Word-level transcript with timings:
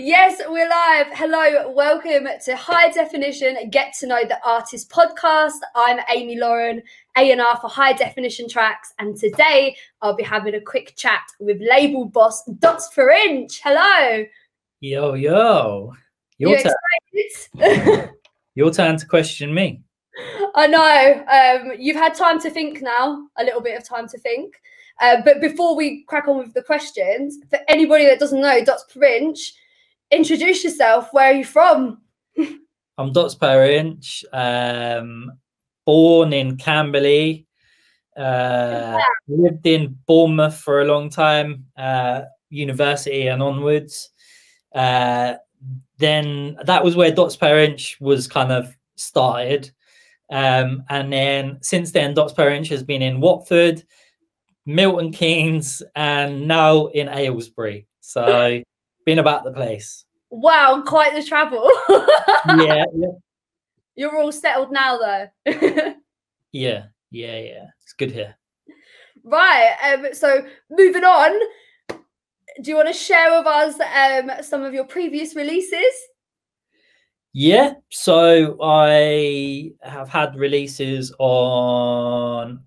Yes, 0.00 0.40
we're 0.48 0.68
live. 0.68 1.08
Hello, 1.10 1.72
welcome 1.72 2.28
to 2.44 2.54
High 2.54 2.88
Definition 2.92 3.68
Get 3.68 3.94
to 3.94 4.06
Know 4.06 4.22
the 4.22 4.38
Artist 4.46 4.88
podcast. 4.90 5.58
I'm 5.74 5.98
Amy 6.08 6.38
Lauren, 6.38 6.80
A&R 7.16 7.56
for 7.60 7.68
High 7.68 7.94
Definition 7.94 8.48
Tracks, 8.48 8.94
and 9.00 9.16
today 9.16 9.76
I'll 10.00 10.14
be 10.14 10.22
having 10.22 10.54
a 10.54 10.60
quick 10.60 10.94
chat 10.96 11.22
with 11.40 11.60
label 11.60 12.04
boss 12.04 12.44
Dots 12.60 12.94
per 12.94 13.10
Inch. 13.10 13.60
Hello. 13.60 14.24
Yo, 14.78 15.14
yo. 15.14 15.92
Your 16.38 16.56
You 16.56 16.62
turn. 17.58 18.10
Your 18.54 18.70
turn 18.70 18.98
to 18.98 19.06
question 19.06 19.52
me. 19.52 19.82
I 20.54 20.68
know. 20.68 21.24
Um, 21.26 21.72
you've 21.76 21.96
had 21.96 22.14
time 22.14 22.40
to 22.42 22.50
think 22.50 22.82
now, 22.82 23.26
a 23.36 23.42
little 23.42 23.60
bit 23.60 23.76
of 23.76 23.82
time 23.82 24.06
to 24.10 24.18
think. 24.18 24.54
Uh, 25.00 25.16
but 25.24 25.40
before 25.40 25.74
we 25.74 26.04
crack 26.04 26.28
on 26.28 26.38
with 26.38 26.54
the 26.54 26.62
questions, 26.62 27.38
for 27.50 27.58
anybody 27.66 28.06
that 28.06 28.20
doesn't 28.20 28.40
know, 28.40 28.64
Dots 28.64 28.84
per 28.94 29.02
Inch, 29.02 29.54
introduce 30.10 30.64
yourself. 30.64 31.08
Where 31.12 31.32
are 31.32 31.36
you 31.36 31.44
from? 31.44 32.02
I'm 32.98 33.12
Dots 33.12 33.34
per 33.34 33.64
inch. 33.64 34.24
Um, 34.32 35.32
born 35.86 36.32
in 36.32 36.56
Camberley. 36.56 37.46
Uh, 38.16 38.98
lived 39.28 39.66
in 39.66 39.96
Bournemouth 40.06 40.56
for 40.56 40.80
a 40.80 40.84
long 40.84 41.08
time, 41.08 41.66
uh, 41.76 42.22
university 42.50 43.28
and 43.28 43.40
onwards. 43.40 44.10
Uh, 44.74 45.34
then 45.98 46.56
that 46.64 46.82
was 46.82 46.96
where 46.96 47.12
Dots 47.12 47.36
per 47.36 47.58
inch 47.58 47.96
was 48.00 48.26
kind 48.26 48.50
of 48.50 48.76
started. 48.96 49.70
Um, 50.30 50.82
and 50.88 51.12
then 51.12 51.58
since 51.62 51.92
then, 51.92 52.14
Dots 52.14 52.32
per 52.32 52.48
inch 52.50 52.68
has 52.68 52.82
been 52.82 53.02
in 53.02 53.20
Watford, 53.20 53.84
Milton 54.66 55.12
Keynes, 55.12 55.82
and 55.94 56.48
now 56.48 56.86
in 56.86 57.08
Aylesbury. 57.08 57.86
So 58.00 58.62
been 59.08 59.18
about 59.18 59.42
the 59.42 59.52
place. 59.52 60.04
Wow, 60.28 60.82
quite 60.86 61.14
the 61.14 61.22
travel. 61.24 61.66
Yeah, 62.46 62.84
yeah, 62.94 63.08
You're 63.96 64.16
all 64.18 64.32
settled 64.32 64.70
now, 64.70 64.98
though. 64.98 65.26
yeah, 66.52 66.84
yeah, 67.10 67.38
yeah. 67.40 67.64
It's 67.82 67.94
good 67.96 68.10
here. 68.10 68.36
right. 69.24 69.74
Um, 69.82 70.08
so 70.12 70.46
moving 70.70 71.04
on, 71.04 71.40
do 72.60 72.70
you 72.70 72.76
want 72.76 72.88
to 72.88 72.94
share 72.94 73.38
with 73.38 73.46
us 73.46 73.80
um, 73.80 74.42
some 74.42 74.62
of 74.62 74.74
your 74.74 74.84
previous 74.84 75.34
releases? 75.34 75.94
Yeah, 77.32 77.72
so 77.88 78.58
I 78.62 79.72
have 79.82 80.10
had 80.10 80.36
releases 80.36 81.14
on 81.18 82.62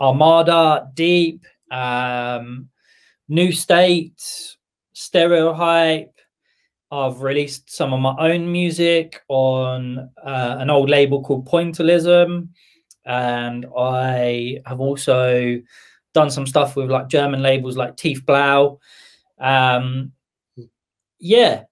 Armada, 0.00 0.88
Deep, 0.94 1.44
um, 1.70 2.68
New 3.28 3.52
State, 3.52 4.57
Stereo 4.98 5.52
Hype. 5.52 6.12
I've 6.90 7.22
released 7.22 7.70
some 7.70 7.92
of 7.92 8.00
my 8.00 8.16
own 8.18 8.50
music 8.50 9.20
on 9.28 10.10
uh, 10.20 10.56
an 10.58 10.70
old 10.70 10.90
label 10.90 11.22
called 11.22 11.46
Pointillism, 11.46 12.48
and 13.04 13.66
I 13.78 14.58
have 14.66 14.80
also 14.80 15.60
done 16.14 16.30
some 16.32 16.48
stuff 16.48 16.74
with 16.74 16.90
like 16.90 17.08
German 17.08 17.42
labels 17.42 17.76
like 17.76 17.96
Tief 17.96 18.26
Blau. 18.26 18.80
Um, 19.38 20.12
yeah, 21.20 21.64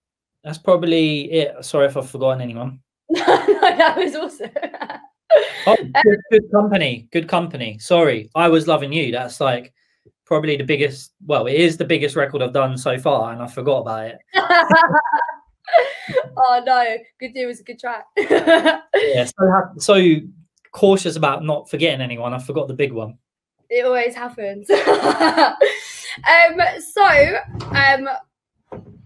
that's 0.44 0.58
probably 0.58 1.32
it. 1.32 1.64
Sorry 1.64 1.86
if 1.86 1.96
I've 1.96 2.08
forgotten 2.08 2.40
anyone. 2.40 2.78
no, 3.10 3.24
that 3.24 3.96
was 3.96 4.14
awesome. 4.14 4.50
Oh, 5.66 5.76
good, 6.04 6.20
good 6.30 6.52
company. 6.52 7.08
Good 7.10 7.26
company. 7.26 7.78
Sorry, 7.80 8.30
I 8.36 8.48
was 8.48 8.68
loving 8.68 8.92
you. 8.92 9.10
That's 9.10 9.40
like 9.40 9.72
probably 10.26 10.56
the 10.56 10.64
biggest. 10.64 11.12
Well, 11.24 11.46
it 11.46 11.54
is 11.54 11.76
the 11.76 11.84
biggest 11.84 12.16
record 12.16 12.42
I've 12.42 12.52
done 12.52 12.76
so 12.76 12.98
far, 12.98 13.32
and 13.32 13.40
I 13.40 13.46
forgot 13.46 13.78
about 13.78 14.06
it. 14.06 14.18
oh 16.36 16.62
no, 16.66 16.96
good 17.18 17.32
deal 17.32 17.48
was 17.48 17.60
a 17.60 17.64
good 17.64 17.78
track. 17.78 18.04
Yeah, 18.96 19.24
so, 19.24 19.62
so 19.78 20.16
cautious 20.72 21.16
about 21.16 21.44
not 21.44 21.70
forgetting 21.70 22.00
anyone. 22.00 22.32
I 22.34 22.38
forgot 22.38 22.66
the 22.68 22.74
big 22.74 22.92
one. 22.92 23.18
it 23.70 23.84
always 23.84 24.14
happens. 24.14 24.68
um, 24.70 24.80
so, 26.80 27.38
um, 27.60 28.08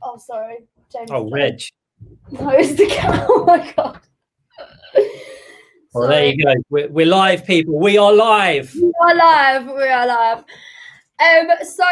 oh 0.02 0.16
sorry, 0.18 0.58
James. 0.92 1.10
Oh, 1.10 1.28
Reg. 1.30 1.60
No, 2.30 2.50
it's 2.50 2.74
the 2.74 2.86
cat. 2.86 3.26
Oh 3.28 3.44
my 3.44 3.72
god. 3.76 4.00
Well, 5.92 6.08
there 6.08 6.26
you 6.26 6.44
go. 6.44 6.54
We're, 6.70 6.88
we're 6.88 7.06
live, 7.06 7.44
people. 7.44 7.78
We 7.78 7.98
are 7.98 8.12
live. 8.12 8.72
We 8.74 8.92
are 9.02 9.14
live. 9.14 9.66
We 9.66 9.88
are 9.88 10.06
live. 10.06 10.44
Um, 11.20 11.48
so 11.62 11.84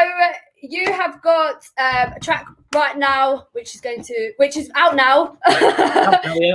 you 0.62 0.92
have 0.92 1.20
got 1.22 1.64
um, 1.78 2.12
a 2.16 2.20
track 2.20 2.46
right 2.74 2.96
now, 2.96 3.46
which 3.52 3.74
is 3.74 3.80
going 3.80 4.02
to, 4.02 4.32
which 4.38 4.56
is 4.56 4.70
out 4.74 4.96
now. 4.96 5.36
Yeah. 6.34 6.54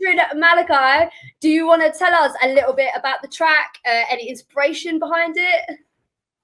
Malachi. 0.34 1.10
Do 1.40 1.48
you 1.48 1.66
want 1.66 1.82
to 1.82 1.98
tell 1.98 2.14
us 2.14 2.32
a 2.42 2.48
little 2.48 2.74
bit 2.74 2.90
about 2.96 3.22
the 3.22 3.28
track? 3.28 3.78
Uh, 3.86 4.02
any 4.10 4.28
inspiration 4.28 4.98
behind 4.98 5.34
it? 5.36 5.78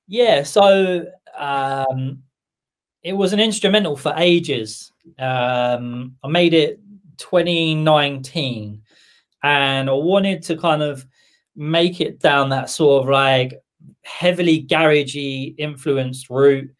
Yeah, 0.06 0.42
so 0.42 1.06
um, 1.36 2.22
it 3.02 3.12
was 3.12 3.32
an 3.32 3.40
instrumental 3.40 3.96
for 3.96 4.14
ages. 4.16 4.92
Um, 5.18 6.16
I 6.24 6.28
made 6.28 6.54
it 6.54 6.80
2019 7.18 8.82
and 9.42 9.90
I 9.90 9.92
wanted 9.92 10.42
to 10.44 10.56
kind 10.56 10.82
of 10.82 11.06
make 11.56 12.00
it 12.00 12.18
down 12.20 12.48
that 12.50 12.70
sort 12.70 13.02
of 13.02 13.08
like 13.08 13.62
heavily 14.04 14.64
garagey 14.64 15.54
influenced 15.58 16.30
route 16.30 16.70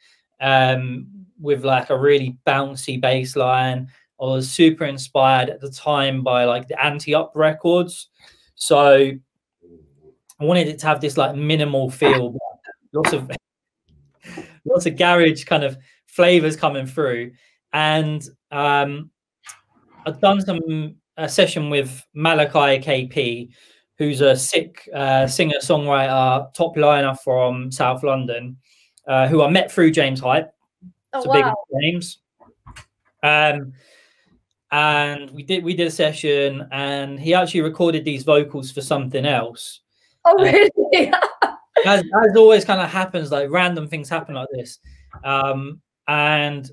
um, 0.41 1.07
with 1.41 1.65
like 1.65 1.91
a 1.91 1.99
really 1.99 2.37
bouncy 2.47 3.01
bass 3.01 3.37
line. 3.37 3.89
I 4.21 4.25
was 4.25 4.51
super 4.51 4.85
inspired 4.85 5.49
at 5.49 5.61
the 5.61 5.71
time 5.71 6.23
by 6.23 6.45
like 6.45 6.69
the 6.69 6.83
anti 6.83 7.15
up 7.15 7.33
records. 7.35 8.09
So 8.55 9.13
I 10.41 10.45
wanted 10.45 10.69
it 10.69 10.79
to 10.81 10.87
have 10.87 11.01
this 11.01 11.17
like 11.17 11.35
minimal 11.35 11.91
feel, 11.91 12.37
lots 12.93 13.13
of 13.13 13.31
lots 14.65 14.87
of 14.87 14.97
garage 14.97 15.45
kind 15.45 15.65
of 15.65 15.79
flavors 16.07 16.57
coming 16.57 16.87
through. 16.87 17.33
And 17.73 18.23
um, 18.51 19.11
I've 20.05 20.21
done 20.21 20.41
some 20.41 20.97
a 21.17 21.29
session 21.29 21.71
with 21.71 22.05
Malachi 22.15 22.83
KP, 22.83 23.51
who's 24.01 24.23
a 24.23 24.35
sick 24.35 24.89
uh, 24.95 25.27
singer 25.27 25.59
songwriter, 25.63 26.53
top 26.55 26.75
liner 26.75 27.15
from 27.23 27.71
South 27.71 28.03
London, 28.03 28.57
uh, 29.07 29.29
who 29.29 29.43
I 29.43 29.51
met 29.51 29.71
through 29.71 29.91
James 29.91 30.21
Hype. 30.21 30.51
Oh 31.13 31.23
So 31.23 31.33
big 31.33 31.45
wow! 31.45 31.55
James. 31.83 32.19
Um, 33.23 33.75
and 34.73 35.31
we 35.33 35.43
did 35.43 35.63
we 35.63 35.75
did 35.75 35.87
a 35.87 35.91
session, 35.91 36.67
and 36.73 37.21
he 37.21 37.35
actually 37.35 37.61
recorded 37.61 38.07
these 38.07 38.25
vocals 38.25 38.73
for 38.73 38.81
something 38.81 39.27
else. 39.27 39.81
Oh 40.25 40.39
uh, 40.39 40.45
really? 40.45 41.13
as, 41.87 42.01
as 42.01 42.37
always 42.37 42.65
kind 42.65 42.81
of 42.81 42.89
happens 42.89 43.31
like 43.31 43.51
random 43.51 43.87
things 43.89 44.09
happen 44.09 44.35
like 44.35 44.49
this 44.53 44.81
um 45.25 45.81
and 46.09 46.71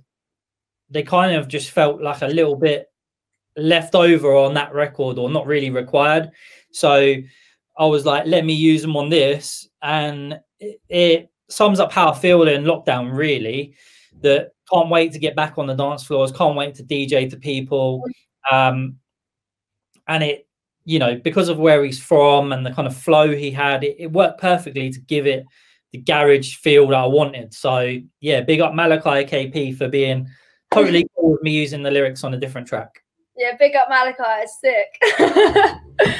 they 0.89 1.01
kind 1.03 1.35
of 1.35 1.47
just 1.47 1.69
felt 1.71 2.01
like 2.01 2.21
a 2.21 2.27
little 2.27 2.55
bit 2.55 2.87
left 3.57 3.95
over 3.95 4.35
on 4.35 4.53
that 4.53 4.73
record 4.73 5.17
or 5.17 5.29
not 5.29 5.47
really 5.47 5.69
required 5.69 6.29
so 6.71 7.15
i 7.79 7.85
was 7.85 8.05
like 8.05 8.25
let 8.25 8.45
me 8.45 8.53
use 8.53 8.81
them 8.81 8.95
on 8.95 9.09
this 9.09 9.67
and 9.81 10.39
it, 10.59 10.79
it 10.89 11.31
sums 11.49 11.79
up 11.79 11.91
how 11.91 12.11
i 12.11 12.15
feel 12.15 12.47
in 12.47 12.63
lockdown 12.63 13.15
really 13.15 13.75
that 14.21 14.51
can't 14.71 14.89
wait 14.89 15.11
to 15.11 15.19
get 15.19 15.35
back 15.35 15.57
on 15.57 15.67
the 15.67 15.73
dance 15.73 16.03
floors 16.03 16.31
can't 16.31 16.55
wait 16.55 16.75
to 16.75 16.83
dj 16.83 17.29
to 17.29 17.37
people 17.37 18.03
um 18.51 18.95
and 20.07 20.23
it 20.23 20.47
you 20.87 20.99
know, 20.99 21.19
because 21.21 21.49
of 21.49 21.59
where 21.59 21.83
he's 21.83 22.01
from 22.01 22.53
and 22.53 22.65
the 22.65 22.71
kind 22.71 22.87
of 22.87 22.95
flow 22.95 23.35
he 23.35 23.51
had, 23.51 23.83
it, 23.83 23.97
it 23.99 24.09
worked 24.09 24.39
perfectly 24.39 24.89
to 24.89 25.01
give 25.01 25.27
it 25.27 25.43
the 25.91 25.97
garage 25.97 26.55
feel 26.55 26.87
that 26.87 26.95
I 26.95 27.05
wanted. 27.05 27.53
So 27.53 27.97
yeah, 28.21 28.39
big 28.39 28.61
up 28.61 28.73
Malachi 28.73 29.25
KP 29.25 29.77
for 29.77 29.89
being 29.89 30.29
totally 30.71 31.05
cool 31.13 31.33
with 31.33 31.41
me 31.41 31.51
using 31.51 31.83
the 31.83 31.91
lyrics 31.91 32.23
on 32.23 32.33
a 32.33 32.37
different 32.37 32.67
track. 32.67 33.03
Yeah, 33.37 33.55
big 33.57 33.75
up 33.75 33.87
Malachi. 33.89 34.17
It's 34.43 34.59
sick. 34.59 34.99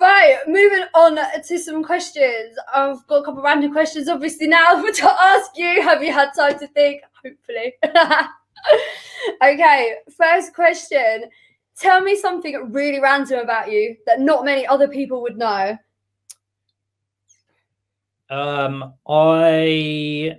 right, 0.00 0.38
moving 0.46 0.84
on 0.94 1.18
to 1.42 1.58
some 1.58 1.82
questions. 1.82 2.56
I've 2.74 3.06
got 3.06 3.16
a 3.16 3.24
couple 3.24 3.38
of 3.38 3.44
random 3.44 3.72
questions, 3.72 4.08
obviously 4.08 4.46
now 4.46 4.82
to 4.92 5.16
ask 5.22 5.56
you. 5.56 5.82
Have 5.82 6.02
you 6.02 6.12
had 6.12 6.30
time 6.34 6.58
to 6.58 6.66
think? 6.68 7.02
Hopefully. 7.24 7.74
okay, 9.42 9.94
first 10.16 10.54
question. 10.54 11.24
Tell 11.76 12.00
me 12.00 12.16
something 12.16 12.72
really 12.72 13.00
random 13.00 13.40
about 13.40 13.70
you 13.70 13.96
that 14.06 14.20
not 14.20 14.44
many 14.44 14.66
other 14.66 14.88
people 14.88 15.22
would 15.22 15.38
know. 15.38 15.78
Um, 18.30 18.92
I 19.08 20.38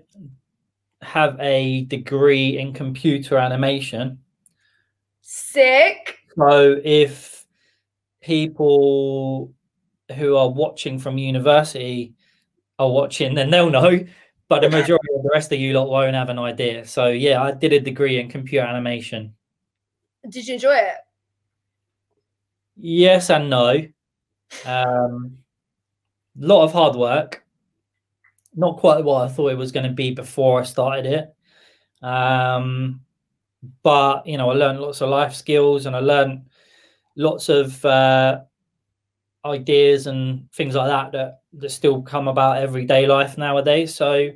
have 1.01 1.37
a 1.39 1.85
degree 1.85 2.59
in 2.59 2.73
computer 2.73 3.37
animation. 3.37 4.19
Sick. 5.21 6.18
So 6.37 6.79
if 6.83 7.45
people 8.21 9.53
who 10.15 10.35
are 10.35 10.49
watching 10.49 10.99
from 10.99 11.17
university 11.17 12.13
are 12.77 12.89
watching, 12.89 13.35
then 13.35 13.49
they'll 13.49 13.69
know. 13.69 13.99
But 14.47 14.61
the 14.61 14.69
majority 14.69 15.07
of 15.15 15.21
the 15.21 15.29
rest 15.31 15.51
of 15.51 15.59
you 15.59 15.73
lot 15.73 15.89
won't 15.89 16.15
have 16.15 16.29
an 16.29 16.39
idea. 16.39 16.85
So 16.85 17.07
yeah, 17.09 17.41
I 17.41 17.51
did 17.51 17.71
a 17.71 17.79
degree 17.79 18.19
in 18.19 18.29
computer 18.29 18.65
animation. 18.65 19.35
did 20.27 20.47
you 20.47 20.55
enjoy 20.55 20.73
it? 20.73 20.95
Yes 22.75 23.29
and 23.29 23.49
no. 23.49 23.85
Um, 24.65 25.37
lot 26.35 26.63
of 26.63 26.73
hard 26.73 26.95
work. 26.95 27.43
Not 28.55 28.77
quite 28.77 29.03
what 29.03 29.29
I 29.29 29.31
thought 29.31 29.51
it 29.51 29.57
was 29.57 29.71
going 29.71 29.85
to 29.85 29.93
be 29.93 30.11
before 30.11 30.61
I 30.61 30.63
started 30.63 31.05
it. 31.05 32.05
Um, 32.05 33.01
but 33.83 34.25
you 34.25 34.37
know, 34.37 34.49
I 34.49 34.53
learned 34.53 34.79
lots 34.79 35.01
of 35.01 35.09
life 35.09 35.33
skills 35.33 35.85
and 35.85 35.95
I 35.95 35.99
learned 35.99 36.49
lots 37.15 37.49
of 37.49 37.83
uh, 37.85 38.41
ideas 39.45 40.07
and 40.07 40.51
things 40.53 40.75
like 40.75 40.87
that 40.87 41.11
that 41.11 41.39
that 41.53 41.69
still 41.69 42.01
come 42.01 42.27
about 42.27 42.57
everyday 42.57 43.07
life 43.07 43.37
nowadays. 43.37 43.93
So, 43.95 44.29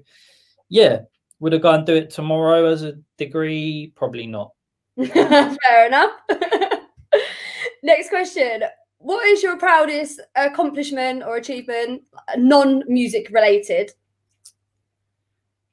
yeah, 0.69 1.01
would 1.39 1.53
I 1.53 1.57
go 1.57 1.71
and 1.71 1.85
do 1.85 1.95
it 1.95 2.09
tomorrow 2.09 2.65
as 2.65 2.83
a 2.83 2.93
degree? 3.17 3.91
Probably 3.95 4.27
not. 4.27 4.51
Fair 4.97 5.87
enough. 5.87 6.11
Next 7.83 8.09
question. 8.09 8.63
What 8.97 9.25
is 9.27 9.43
your 9.43 9.57
proudest 9.57 10.21
accomplishment 10.35 11.23
or 11.23 11.35
achievement, 11.35 12.03
non 12.37 12.83
music 12.87 13.29
related? 13.31 13.91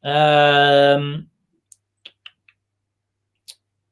Um, 0.03 1.30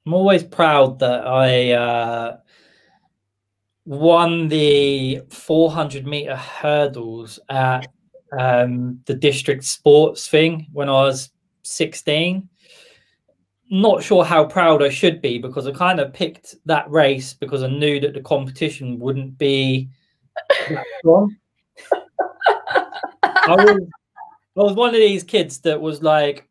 I'm 0.09 0.15
always 0.15 0.43
proud 0.43 1.01
that 1.01 1.27
I 1.27 1.73
uh, 1.73 2.39
won 3.85 4.49
the 4.49 5.21
400 5.29 6.07
meter 6.07 6.35
hurdles 6.35 7.39
at 7.51 7.89
um, 8.33 9.01
the 9.05 9.13
district 9.13 9.65
sports 9.65 10.27
thing 10.27 10.67
when 10.73 10.89
I 10.89 10.93
was 10.93 11.29
16 11.65 12.49
not 13.71 14.03
sure 14.03 14.25
how 14.25 14.47
proud 14.47 14.83
I 14.83 14.89
should 14.89 15.21
be 15.21 15.37
because 15.37 15.67
I 15.67 15.73
kind 15.73 16.01
of 16.01 16.15
picked 16.15 16.55
that 16.65 16.91
race 16.91 17.35
because 17.35 17.63
I 17.63 17.69
knew 17.69 18.01
that 18.01 18.15
the 18.15 18.23
competition 18.23 18.99
wouldn't 18.99 19.37
be 19.37 19.91
strong. 21.01 21.37
I 23.23 23.55
was, 23.55 23.79
I 24.57 24.63
was 24.63 24.73
one 24.73 24.95
of 24.95 25.01
these 25.03 25.23
kids 25.23 25.59
that 25.61 25.79
was 25.79 26.03
like 26.03 26.48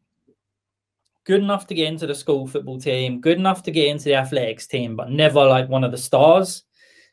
good 1.27 1.43
enough 1.43 1.67
to 1.67 1.75
get 1.75 1.89
into 1.89 2.07
the 2.07 2.15
school 2.15 2.47
football 2.47 2.79
team, 2.79 3.19
good 3.19 3.37
enough 3.37 3.61
to 3.61 3.69
get 3.69 3.89
into 3.89 4.05
the 4.05 4.15
athletics 4.15 4.65
team, 4.65 4.95
but 4.95 5.11
never 5.11 5.45
like 5.45 5.67
one 5.67 5.83
of 5.83 5.91
the 5.91 5.97
stars. 5.97 6.63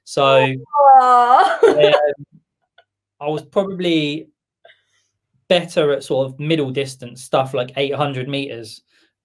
So 0.05 0.37
um, 0.44 0.55
I 3.20 3.26
was 3.26 3.43
probably 3.43 4.28
better 5.49 5.93
at 5.93 6.05
sort 6.05 6.26
of 6.26 6.38
middle 6.38 6.70
distance 6.70 7.22
stuff 7.22 7.55
like 7.55 7.72
800 7.76 8.28
meters 8.28 8.82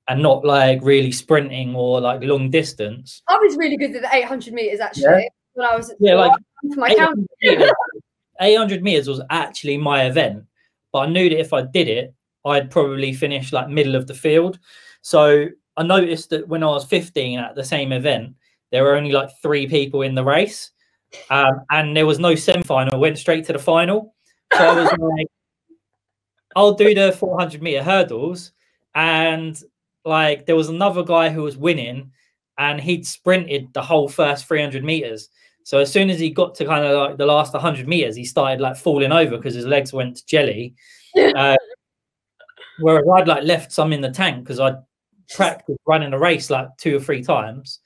and 0.07 0.21
not 0.21 0.43
like 0.43 0.79
really 0.81 1.11
sprinting 1.11 1.75
or 1.75 2.01
like 2.01 2.23
long 2.23 2.49
distance. 2.49 3.21
I 3.27 3.37
was 3.37 3.57
really 3.57 3.77
good 3.77 3.95
at 3.95 4.01
the 4.01 4.09
800 4.11 4.53
meters 4.53 4.79
actually 4.79 5.03
yeah. 5.03 5.29
when 5.53 5.67
I 5.67 5.75
was 5.75 5.93
yeah 5.99 6.15
like 6.15 6.31
for 6.73 6.79
my 6.79 6.87
800 6.87 7.27
meters, 7.43 7.71
800 8.41 8.83
meters 8.83 9.07
was 9.07 9.21
actually 9.29 9.77
my 9.77 10.05
event, 10.05 10.45
but 10.91 10.99
I 10.99 11.05
knew 11.11 11.29
that 11.29 11.39
if 11.39 11.53
I 11.53 11.61
did 11.61 11.87
it, 11.87 12.13
I'd 12.45 12.71
probably 12.71 13.13
finish 13.13 13.51
like 13.51 13.69
middle 13.69 13.95
of 13.95 14.07
the 14.07 14.13
field. 14.13 14.59
So 15.01 15.47
I 15.77 15.83
noticed 15.83 16.29
that 16.31 16.47
when 16.47 16.63
I 16.63 16.67
was 16.67 16.85
15 16.85 17.39
at 17.39 17.55
the 17.55 17.63
same 17.63 17.91
event, 17.91 18.35
there 18.71 18.83
were 18.83 18.95
only 18.95 19.11
like 19.11 19.29
three 19.41 19.67
people 19.67 20.01
in 20.01 20.15
the 20.15 20.23
race, 20.23 20.71
um, 21.29 21.61
and 21.71 21.95
there 21.95 22.05
was 22.05 22.19
no 22.19 22.35
semi-final. 22.35 22.99
Went 22.99 23.17
straight 23.17 23.45
to 23.45 23.53
the 23.53 23.59
final. 23.59 24.13
So 24.53 24.59
I 24.59 24.73
was 24.73 24.91
like, 24.97 25.27
I'll 26.55 26.73
do 26.73 26.93
the 26.93 27.11
400 27.11 27.61
meter 27.61 27.83
hurdles, 27.83 28.51
and 28.95 29.61
like 30.05 30.45
there 30.45 30.55
was 30.55 30.69
another 30.69 31.03
guy 31.03 31.29
who 31.29 31.43
was 31.43 31.57
winning 31.57 32.11
and 32.57 32.81
he'd 32.81 33.07
sprinted 33.07 33.73
the 33.73 33.81
whole 33.81 34.09
first 34.09 34.45
300 34.45 34.83
meters. 34.83 35.29
So 35.63 35.79
as 35.79 35.91
soon 35.91 36.09
as 36.09 36.19
he 36.19 36.29
got 36.29 36.55
to 36.55 36.65
kind 36.65 36.83
of 36.83 37.09
like 37.09 37.17
the 37.17 37.25
last 37.25 37.53
100 37.53 37.87
meters, 37.87 38.15
he 38.15 38.25
started 38.25 38.59
like 38.59 38.75
falling 38.75 39.11
over 39.11 39.37
because 39.37 39.55
his 39.55 39.65
legs 39.65 39.93
went 39.93 40.25
jelly. 40.27 40.75
uh, 41.15 41.55
whereas 42.81 43.05
I'd 43.13 43.27
like 43.27 43.43
left 43.43 43.71
some 43.71 43.93
in 43.93 44.01
the 44.01 44.11
tank 44.11 44.43
because 44.43 44.59
I'd 44.59 44.77
practiced 45.35 45.79
running 45.87 46.13
a 46.13 46.19
race 46.19 46.49
like 46.49 46.69
two 46.77 46.97
or 46.97 46.99
three 46.99 47.23
times. 47.23 47.79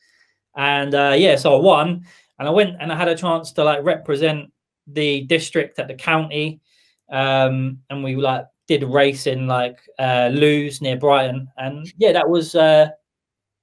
And 0.56 0.94
uh, 0.94 1.16
yeah, 1.18 1.36
so 1.36 1.58
I 1.58 1.62
won 1.62 2.06
and 2.40 2.48
I 2.48 2.52
went 2.52 2.78
and 2.80 2.92
I 2.92 2.96
had 2.96 3.08
a 3.08 3.16
chance 3.16 3.52
to 3.54 3.64
like 3.64 3.84
represent 3.84 4.52
the 4.88 5.24
district 5.24 5.80
at 5.80 5.88
the 5.88 5.96
county. 5.96 6.62
Um, 7.12 7.80
and 7.90 8.04
we 8.04 8.16
like 8.16 8.46
did 8.68 8.84
a 8.84 8.88
race 8.88 9.28
in 9.28 9.48
like 9.48 9.80
uh, 10.00 10.30
Lewes 10.34 10.82
near 10.82 10.98
Brighton, 10.98 11.48
and 11.58 11.92
yeah, 11.98 12.12
that 12.14 12.28
was 12.28 12.56
uh, 12.56 12.88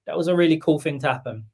that 0.06 0.16
was 0.16 0.28
a 0.28 0.36
really 0.36 0.58
cool 0.58 0.78
thing 0.78 0.98
to 1.00 1.08
happen. 1.08 1.44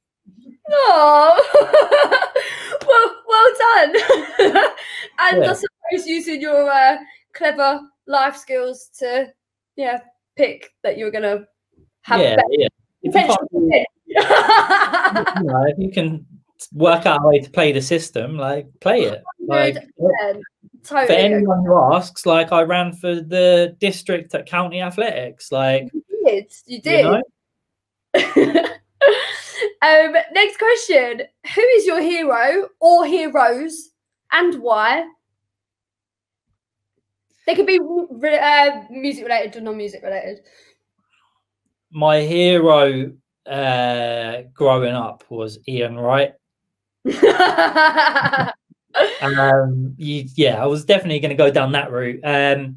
Oh, 0.68 1.40
well, 2.86 3.22
well 3.28 3.52
done. 3.58 4.66
and 5.18 5.44
yeah. 5.44 5.50
I 5.50 5.54
suppose 5.54 6.06
using 6.06 6.40
your 6.40 6.68
uh, 6.68 6.96
clever 7.32 7.80
life 8.06 8.36
skills 8.36 8.90
to 8.98 9.32
yeah 9.76 10.00
pick 10.36 10.70
that 10.82 10.98
you're 10.98 11.10
gonna 11.10 11.46
have. 12.02 12.20
Yeah, 12.20 12.36
yeah. 12.50 12.68
If 13.02 13.14
you, 13.14 13.20
you 14.06 15.46
know, 15.46 15.64
if 15.66 15.78
you 15.78 15.90
can 15.90 16.26
work 16.72 17.06
out 17.06 17.22
a 17.22 17.28
way 17.28 17.40
to 17.40 17.50
play 17.50 17.72
the 17.72 17.82
system, 17.82 18.36
like 18.36 18.66
play 18.80 19.02
it. 19.02 19.22
Like, 19.46 19.76
Totally. 20.86 21.06
For 21.06 21.12
anyone 21.12 21.64
who 21.64 21.76
asks, 21.94 22.26
like 22.26 22.52
I 22.52 22.62
ran 22.62 22.92
for 22.92 23.16
the 23.16 23.76
district 23.80 24.34
at 24.34 24.46
county 24.46 24.80
athletics. 24.80 25.50
Like 25.50 25.88
you 25.92 26.02
did, 26.24 26.52
you 26.66 26.80
did. 26.80 27.04
You 27.04 27.12
know? 27.12 27.22
um, 29.82 30.14
next 30.32 30.58
question: 30.58 31.22
Who 31.54 31.60
is 31.60 31.86
your 31.86 32.00
hero 32.00 32.68
or 32.80 33.04
heroes, 33.04 33.90
and 34.30 34.62
why? 34.62 35.06
They 37.46 37.54
could 37.54 37.66
be 37.66 37.78
uh, 37.78 38.70
music 38.90 39.24
related 39.24 39.56
or 39.56 39.60
non-music 39.60 40.02
related. 40.02 40.40
My 41.92 42.20
hero 42.20 43.12
uh, 43.46 44.42
growing 44.52 44.94
up 44.94 45.24
was 45.30 45.58
Ian 45.68 45.96
Wright. 45.96 46.34
um, 49.22 49.94
you, 49.96 50.24
yeah, 50.34 50.62
I 50.62 50.66
was 50.66 50.84
definitely 50.84 51.20
going 51.20 51.30
to 51.30 51.36
go 51.36 51.50
down 51.50 51.72
that 51.72 51.92
route. 51.92 52.20
Um, 52.24 52.76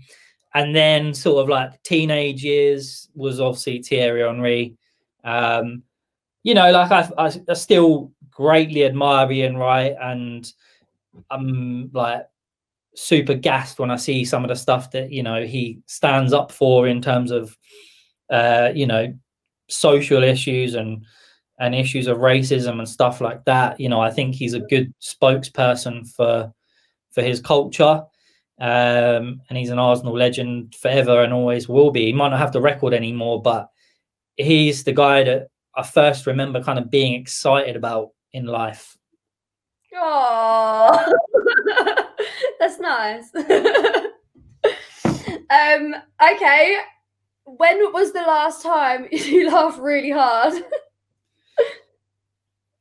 and 0.54 0.76
then 0.76 1.14
sort 1.14 1.44
of 1.44 1.50
like 1.50 1.82
teenage 1.84 2.44
years 2.44 3.10
was 3.16 3.40
obviously 3.40 3.82
Thierry 3.82 4.22
Henry. 4.22 4.76
Um, 5.24 5.84
you 6.44 6.54
know, 6.54 6.72
like 6.72 6.92
I, 6.92 7.10
I, 7.18 7.32
I 7.48 7.54
still 7.54 8.12
greatly 8.30 8.86
admire 8.86 9.32
Ian 9.32 9.58
Wright, 9.58 9.96
and 10.02 10.52
I'm 11.30 11.90
like 11.94 12.29
super 13.00 13.34
gassed 13.34 13.80
when 13.80 13.92
I 13.92 13.96
see 13.96 14.26
some 14.26 14.44
of 14.44 14.50
the 14.50 14.56
stuff 14.56 14.92
that 14.92 15.12
you 15.12 15.24
know 15.24 15.46
he 15.46 15.80
stands 15.86 16.34
up 16.34 16.52
for 16.52 16.88
in 16.88 17.02
terms 17.02 17.32
of 17.32 17.58
uh, 18.30 18.72
you 18.74 18.86
know 18.86 19.14
social 19.70 20.24
issues 20.24 20.76
and 20.76 21.06
and 21.60 21.76
issues 21.76 22.08
of 22.08 22.18
racism 22.18 22.80
and 22.80 22.88
stuff 22.88 23.22
like 23.22 23.46
that. 23.46 23.80
You 23.80 23.90
know, 23.90 24.02
I 24.02 24.12
think 24.12 24.36
he's 24.36 24.54
a 24.54 24.60
good 24.60 24.94
spokesperson 25.02 26.08
for 26.08 26.54
for 27.12 27.22
his 27.22 27.42
culture. 27.42 28.04
Um, 28.62 29.42
and 29.48 29.58
he's 29.58 29.70
an 29.70 29.80
Arsenal 29.80 30.14
legend 30.14 30.76
forever 30.76 31.24
and 31.24 31.32
always 31.32 31.70
will 31.70 31.92
be. 31.92 32.08
He 32.08 32.14
might 32.14 32.30
not 32.30 32.40
have 32.40 32.52
the 32.52 32.60
record 32.60 32.94
anymore, 32.94 33.42
but 33.42 33.70
he's 34.36 34.84
the 34.84 34.92
guy 34.92 35.24
that 35.24 35.48
I 35.76 35.84
first 35.84 36.28
remember 36.28 36.62
kind 36.62 36.78
of 36.78 36.92
being 36.92 37.14
excited 37.14 37.78
about 37.78 38.10
in 38.34 38.46
life. 38.46 38.98
Oh, 39.96 41.14
that's 42.60 42.80
nice. 42.80 43.34
um, 45.50 45.96
okay. 46.34 46.78
When 47.46 47.94
was 47.94 48.14
the 48.14 48.22
last 48.22 48.62
time 48.62 49.08
you 49.12 49.50
laughed 49.50 49.80
really 49.80 50.12
hard? 50.12 50.54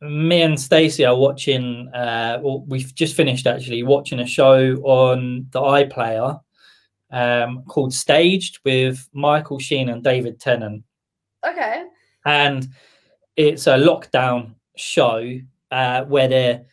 me 0.01 0.43
and 0.43 0.61
Stacey 0.61 1.05
are 1.05 1.17
watching. 1.17 1.89
Uh, 1.89 2.39
well, 2.43 2.65
we've 2.67 2.95
just 2.95 3.17
finished 3.17 3.47
actually 3.47 3.83
watching 3.83 4.21
a 4.21 4.27
show 4.27 4.75
on 4.85 5.47
the 5.51 5.61
iPlayer 5.61 6.41
um, 7.11 7.65
called 7.65 7.93
Staged 7.93 8.61
with 8.65 9.09
Michael 9.13 9.59
Sheen 9.59 9.89
and 9.89 10.03
David 10.03 10.41
Tennant. 10.41 10.85
Okay. 11.47 11.85
And 12.25 12.69
it's 13.37 13.67
a 13.67 13.77
lockdown 13.77 14.55
show 14.77 15.39
uh, 15.71 16.05
where 16.05 16.29
they're 16.29 16.65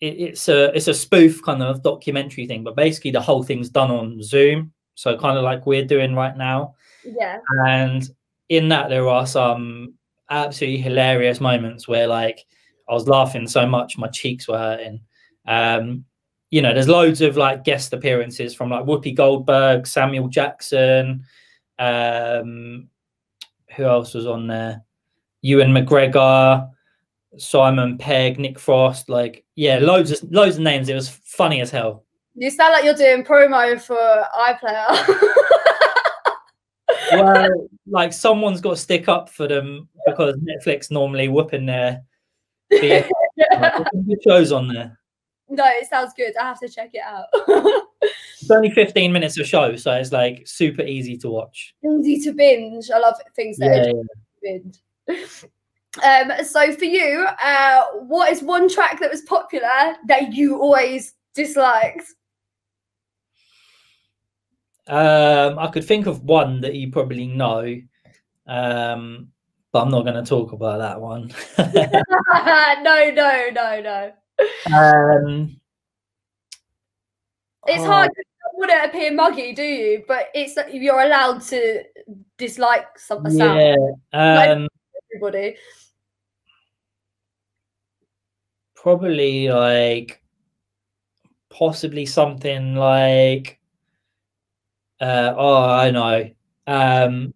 it, 0.00 0.06
it's 0.06 0.48
a 0.48 0.74
it's 0.76 0.88
a 0.88 0.94
spoof 0.94 1.42
kind 1.42 1.62
of 1.62 1.82
documentary 1.82 2.46
thing, 2.46 2.64
but 2.64 2.76
basically 2.76 3.10
the 3.10 3.20
whole 3.20 3.42
thing's 3.42 3.68
done 3.68 3.90
on 3.90 4.22
Zoom, 4.22 4.72
so 4.94 5.16
kind 5.16 5.38
of 5.38 5.44
like 5.44 5.66
we're 5.66 5.84
doing 5.84 6.14
right 6.14 6.36
now. 6.36 6.74
Yeah. 7.04 7.38
And 7.66 8.08
in 8.48 8.68
that 8.68 8.88
there 8.88 9.08
are 9.08 9.26
some 9.26 9.94
absolutely 10.30 10.80
hilarious 10.80 11.40
moments 11.40 11.86
where 11.86 12.06
like 12.06 12.44
I 12.88 12.94
was 12.94 13.08
laughing 13.08 13.46
so 13.46 13.66
much 13.66 13.98
my 13.98 14.08
cheeks 14.08 14.48
were 14.48 14.58
hurting. 14.58 15.00
Um, 15.46 16.04
you 16.50 16.62
know, 16.62 16.72
there's 16.72 16.88
loads 16.88 17.20
of 17.20 17.36
like 17.36 17.64
guest 17.64 17.92
appearances 17.92 18.54
from 18.54 18.70
like 18.70 18.84
Whoopi 18.84 19.14
Goldberg, 19.14 19.86
Samuel 19.86 20.28
Jackson, 20.28 21.24
um, 21.78 22.88
who 23.74 23.84
else 23.84 24.14
was 24.14 24.26
on 24.26 24.46
there? 24.46 24.82
Ewan 25.42 25.72
McGregor, 25.72 26.70
Simon 27.38 27.98
Pegg, 27.98 28.38
Nick 28.38 28.58
Frost, 28.58 29.08
like 29.08 29.44
yeah, 29.54 29.78
loads 29.78 30.10
of 30.10 30.30
loads 30.30 30.56
of 30.56 30.62
names. 30.62 30.88
It 30.88 30.94
was 30.94 31.08
funny 31.08 31.60
as 31.60 31.70
hell. 31.70 32.04
You 32.34 32.50
sound 32.50 32.72
like 32.72 32.84
you're 32.84 32.94
doing 32.94 33.24
promo 33.24 33.80
for 33.80 33.96
iPlayer. 34.38 35.32
well, 37.12 37.68
like 37.86 38.12
someone's 38.12 38.60
got 38.60 38.70
to 38.70 38.76
stick 38.76 39.08
up 39.08 39.30
for 39.30 39.48
them 39.48 39.88
because 40.06 40.36
Netflix 40.36 40.90
normally 40.90 41.28
whooping 41.28 41.66
their, 41.66 42.02
their 42.70 43.08
shows 44.22 44.52
on 44.52 44.68
there. 44.68 44.98
No, 45.48 45.64
it 45.66 45.88
sounds 45.88 46.12
good. 46.16 46.36
I 46.36 46.42
have 46.42 46.60
to 46.60 46.68
check 46.68 46.90
it 46.92 47.02
out. 47.02 47.26
it's 48.02 48.50
only 48.50 48.70
15 48.70 49.12
minutes 49.12 49.38
of 49.38 49.46
show, 49.46 49.76
so 49.76 49.92
it's 49.92 50.12
like 50.12 50.42
super 50.44 50.82
easy 50.82 51.16
to 51.18 51.30
watch. 51.30 51.74
Easy 52.00 52.20
to 52.24 52.32
binge. 52.32 52.90
I 52.90 52.98
love 52.98 53.14
things 53.34 53.56
that 53.58 53.86
yeah, 53.86 53.92
yeah. 54.42 54.62
binge. 55.08 55.46
Um, 56.02 56.32
so 56.44 56.72
for 56.72 56.84
you, 56.84 57.26
uh, 57.42 57.84
what 58.06 58.32
is 58.32 58.42
one 58.42 58.68
track 58.68 59.00
that 59.00 59.10
was 59.10 59.22
popular 59.22 59.96
that 60.06 60.32
you 60.32 60.60
always 60.60 61.14
disliked? 61.34 62.04
Um, 64.88 65.58
I 65.58 65.68
could 65.68 65.84
think 65.84 66.06
of 66.06 66.22
one 66.22 66.60
that 66.60 66.74
you 66.74 66.92
probably 66.92 67.26
know, 67.26 67.80
um, 68.46 69.28
but 69.72 69.82
I'm 69.82 69.90
not 69.90 70.04
going 70.04 70.22
to 70.22 70.28
talk 70.28 70.52
about 70.52 70.78
that 70.78 71.00
one. 71.00 71.32
no, 71.58 73.10
no, 73.10 73.46
no, 73.52 73.80
no. 73.80 74.12
Um, 74.72 75.60
it's 77.66 77.82
oh. 77.82 77.86
hard. 77.86 78.10
You 78.16 78.60
wouldn't 78.60 78.86
appear 78.86 79.12
muggy, 79.12 79.52
do 79.54 79.62
you? 79.62 80.04
But 80.06 80.28
it's 80.34 80.56
you're 80.72 81.00
allowed 81.00 81.42
to 81.42 81.82
dislike 82.38 82.98
some 82.98 83.28
sound. 83.28 83.76
Yeah. 84.12 84.52
Um, 84.52 84.68
everybody. 85.12 85.56
Probably 88.86 89.48
like 89.48 90.22
possibly 91.50 92.06
something 92.06 92.76
like 92.76 93.58
uh, 95.00 95.34
oh, 95.36 95.64
I 95.64 95.90
know. 95.90 96.30
Um, 96.68 97.34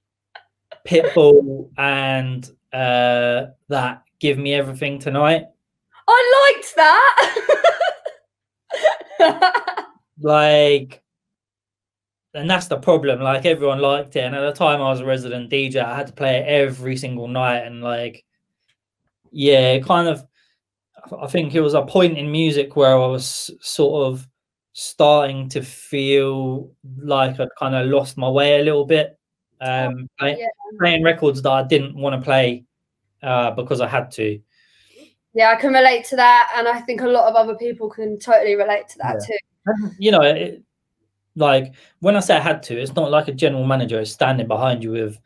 Pitbull 0.88 1.68
and 1.76 2.50
uh, 2.72 3.48
that 3.68 4.04
Give 4.18 4.38
Me 4.38 4.54
Everything 4.54 4.98
Tonight. 4.98 5.44
I 6.08 6.54
liked 6.56 6.74
that. 9.20 9.92
like, 10.22 11.02
and 12.32 12.48
that's 12.48 12.68
the 12.68 12.78
problem. 12.78 13.20
Like, 13.20 13.44
everyone 13.44 13.80
liked 13.80 14.16
it. 14.16 14.20
And 14.20 14.34
at 14.34 14.40
the 14.40 14.52
time 14.52 14.80
I 14.80 14.88
was 14.88 15.00
a 15.00 15.04
resident 15.04 15.50
DJ, 15.50 15.84
I 15.84 15.94
had 15.94 16.06
to 16.06 16.14
play 16.14 16.38
it 16.38 16.48
every 16.48 16.96
single 16.96 17.28
night. 17.28 17.66
And, 17.66 17.82
like, 17.82 18.24
yeah, 19.30 19.78
kind 19.80 20.08
of, 20.08 20.26
I 21.20 21.26
think 21.26 21.54
it 21.54 21.60
was 21.60 21.74
a 21.74 21.82
point 21.82 22.18
in 22.18 22.30
music 22.30 22.76
where 22.76 22.94
I 22.94 23.06
was 23.06 23.50
sort 23.60 24.06
of 24.06 24.28
starting 24.72 25.48
to 25.50 25.62
feel 25.62 26.70
like 26.98 27.38
I'd 27.40 27.48
kind 27.58 27.74
of 27.74 27.88
lost 27.88 28.16
my 28.16 28.28
way 28.28 28.60
a 28.60 28.64
little 28.64 28.86
bit. 28.86 29.18
Um, 29.60 30.08
oh, 30.20 30.26
yeah. 30.26 30.46
playing 30.78 31.04
records 31.04 31.42
that 31.42 31.50
I 31.50 31.62
didn't 31.62 31.94
want 31.94 32.20
to 32.20 32.24
play 32.24 32.64
uh, 33.22 33.52
because 33.52 33.80
I 33.80 33.86
had 33.86 34.10
to. 34.12 34.40
Yeah, 35.34 35.50
I 35.50 35.56
can 35.56 35.72
relate 35.72 36.04
to 36.06 36.16
that, 36.16 36.52
and 36.56 36.68
I 36.68 36.80
think 36.80 37.00
a 37.00 37.06
lot 37.06 37.28
of 37.28 37.36
other 37.36 37.54
people 37.54 37.88
can 37.88 38.18
totally 38.18 38.54
relate 38.54 38.88
to 38.88 38.98
that 38.98 39.16
yeah. 39.20 39.26
too. 39.26 39.94
You 39.98 40.10
know, 40.10 40.22
it, 40.22 40.62
like 41.36 41.74
when 42.00 42.16
I 42.16 42.20
say 42.20 42.36
I 42.36 42.40
had 42.40 42.62
to, 42.64 42.78
it's 42.78 42.94
not 42.94 43.10
like 43.10 43.28
a 43.28 43.32
general 43.32 43.64
manager 43.64 44.00
is 44.00 44.12
standing 44.12 44.48
behind 44.48 44.82
you 44.82 44.90
with 44.90 45.18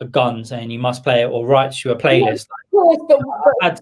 a 0.00 0.04
gun 0.04 0.44
saying 0.44 0.70
you 0.70 0.78
must 0.78 1.04
play 1.04 1.22
it 1.22 1.30
or 1.30 1.46
writes 1.46 1.84
you 1.84 1.92
a 1.92 1.96
playlist. 1.96 2.46
Yeah, 2.72 2.80
of 2.80 2.98
course, 2.98 2.98
but, 3.08 3.20
but, 3.44 3.54
had, 3.62 3.80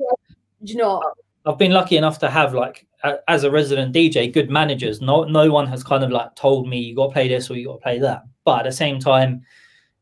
you 0.62 0.76
know, 0.76 1.02
I've 1.44 1.58
been 1.58 1.72
lucky 1.72 1.96
enough 1.96 2.18
to 2.20 2.30
have 2.30 2.54
like 2.54 2.86
as 3.26 3.44
a 3.44 3.50
resident 3.50 3.94
DJ, 3.94 4.32
good 4.32 4.50
managers. 4.50 5.00
No, 5.00 5.24
no 5.24 5.50
one 5.50 5.66
has 5.66 5.82
kind 5.82 6.04
of 6.04 6.10
like 6.10 6.34
told 6.36 6.68
me 6.68 6.78
you 6.78 6.94
got 6.94 7.08
to 7.08 7.12
play 7.12 7.28
this 7.28 7.50
or 7.50 7.56
you 7.56 7.66
got 7.66 7.74
to 7.74 7.82
play 7.82 7.98
that. 7.98 8.22
But 8.44 8.60
at 8.60 8.64
the 8.64 8.72
same 8.72 9.00
time, 9.00 9.42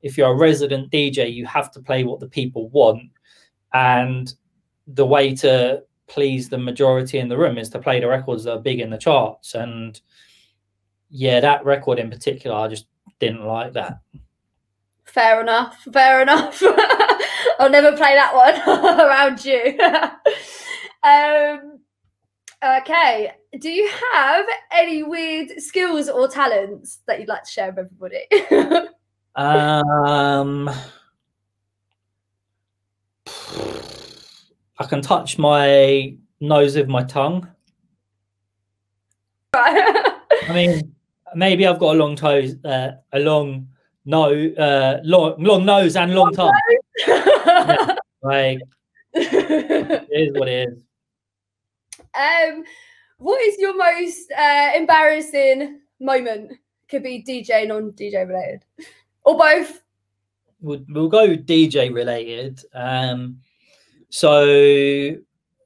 if 0.02 0.18
you're 0.18 0.32
a 0.32 0.37
resident 0.37 0.90
DJ, 0.90 1.32
you 1.32 1.47
have 1.47 1.70
to 1.73 1.80
play 1.80 2.04
what 2.04 2.20
the 2.20 2.28
people 2.28 2.68
want, 2.70 3.02
and 3.73 4.32
the 4.87 5.06
way 5.06 5.35
to 5.37 5.82
please 6.09 6.49
the 6.49 6.59
majority 6.59 7.18
in 7.18 7.28
the 7.28 7.38
room 7.38 7.56
is 7.56 7.70
to 7.70 7.78
play 7.78 8.00
the 8.00 8.09
records 8.09 8.44
that 8.44 8.52
are 8.52 8.61
big 8.61 8.80
in 8.80 8.90
the 8.90 8.99
charts. 8.99 9.54
And 9.54 10.00
yeah, 11.09 11.40
that 11.40 11.64
record 11.64 11.99
in 11.99 12.11
particular, 12.11 12.56
I 12.56 12.68
just 12.68 12.87
didn't 13.18 13.44
like 13.44 13.75
that. 13.75 14.00
Fair 15.04 15.40
enough. 15.40 15.76
Fair 15.92 16.23
enough. 16.23 16.62
I'll 17.59 17.70
never 17.70 17.97
play 17.97 18.14
that 18.14 18.35
one 18.35 19.00
around 19.00 19.44
you. 19.44 19.78
um, 21.02 21.80
Okay. 22.62 23.33
Do 23.59 23.71
you 23.71 23.90
have 24.12 24.45
any 24.71 25.02
weird 25.02 25.61
skills 25.61 26.09
or 26.11 26.28
talents 26.28 27.00
that 27.07 27.19
you'd 27.19 27.28
like 27.28 27.45
to 27.45 27.50
share 27.50 27.73
with 27.73 27.87
everybody? 27.87 28.26
um, 29.35 30.69
I 34.78 34.85
can 34.88 35.00
touch 35.00 35.38
my 35.38 36.14
nose 36.40 36.76
with 36.76 36.88
my 36.88 37.02
tongue. 37.04 37.49
I 39.54 40.52
mean, 40.52 40.95
maybe 41.35 41.66
I've 41.66 41.78
got 41.78 41.97
a 41.97 41.99
long 41.99 42.14
toes, 42.14 42.57
uh, 42.64 42.92
a 43.12 43.21
long 43.21 43.69
no, 44.04 44.33
uh, 44.33 45.00
long, 45.02 45.42
long 45.42 45.64
nose 45.64 45.97
and 45.97 46.14
long, 46.14 46.33
long 46.35 46.52
tongue. 46.52 46.61
yeah, 47.07 47.97
like, 48.23 48.61
it 49.14 50.09
is 50.11 50.38
what 50.38 50.49
it 50.49 50.69
is. 50.69 50.89
Um, 52.14 52.64
what 53.19 53.40
is 53.43 53.59
your 53.59 53.76
most 53.76 54.33
uh, 54.33 54.71
embarrassing 54.75 55.81
moment? 56.00 56.52
Could 56.88 57.02
be 57.02 57.23
DJ, 57.23 57.69
non-DJ 57.69 58.26
related, 58.26 58.64
or 59.25 59.38
both. 59.38 59.81
We'll, 60.61 60.85
we'll 60.88 61.09
go 61.09 61.37
DJ 61.37 61.95
related. 61.95 62.61
Um, 62.75 63.40
so 64.09 65.17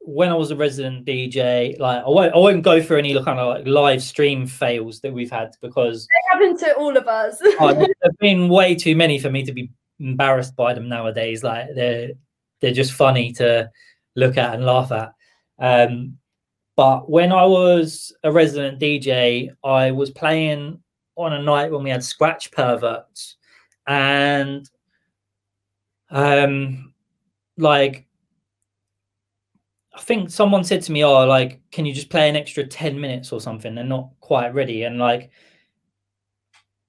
when 0.00 0.28
I 0.28 0.34
was 0.34 0.50
a 0.50 0.56
resident 0.56 1.06
DJ, 1.06 1.78
like 1.78 2.04
I 2.04 2.08
won't, 2.08 2.34
I 2.34 2.38
won't 2.38 2.62
go 2.62 2.82
for 2.82 2.96
any 2.96 3.14
kind 3.22 3.38
of 3.38 3.48
like 3.48 3.66
live 3.66 4.02
stream 4.02 4.46
fails 4.46 5.00
that 5.00 5.12
we've 5.12 5.30
had 5.30 5.54
because 5.62 6.06
they 6.06 6.38
happen 6.38 6.58
to 6.58 6.74
all 6.74 6.96
of 6.96 7.08
us. 7.08 7.38
oh, 7.60 7.72
there've 7.72 8.18
been 8.18 8.48
way 8.48 8.74
too 8.74 8.94
many 8.94 9.18
for 9.18 9.30
me 9.30 9.44
to 9.44 9.52
be 9.52 9.70
embarrassed 9.98 10.54
by 10.56 10.74
them 10.74 10.88
nowadays. 10.88 11.42
Like 11.42 11.68
they're 11.74 12.10
they're 12.60 12.72
just 12.72 12.92
funny 12.92 13.32
to 13.34 13.70
look 14.14 14.36
at 14.36 14.54
and 14.54 14.64
laugh 14.64 14.92
at. 14.92 15.14
Um, 15.58 16.18
but 16.76 17.08
when 17.08 17.32
I 17.32 17.44
was 17.44 18.12
a 18.24 18.32
resident 18.32 18.80
DJ, 18.80 19.50
I 19.62 19.92
was 19.92 20.10
playing 20.10 20.80
on 21.16 21.32
a 21.32 21.42
night 21.42 21.70
when 21.70 21.84
we 21.84 21.90
had 21.90 22.02
scratch 22.02 22.50
perverts, 22.50 23.36
and 23.86 24.68
um, 26.10 26.92
like 27.56 28.06
I 29.94 30.00
think 30.00 30.30
someone 30.30 30.64
said 30.64 30.82
to 30.82 30.92
me, 30.92 31.04
"Oh, 31.04 31.24
like, 31.26 31.60
can 31.70 31.86
you 31.86 31.94
just 31.94 32.10
play 32.10 32.28
an 32.28 32.36
extra 32.36 32.66
ten 32.66 33.00
minutes 33.00 33.32
or 33.32 33.40
something?" 33.40 33.74
They're 33.74 33.84
not 33.84 34.10
quite 34.20 34.52
ready, 34.52 34.82
and 34.82 34.98
like, 34.98 35.30